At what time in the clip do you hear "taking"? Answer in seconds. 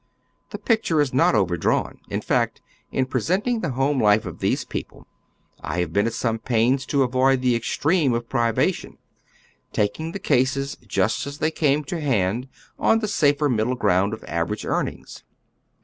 9.71-10.11